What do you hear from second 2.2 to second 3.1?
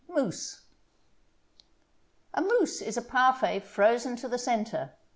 A mousse is a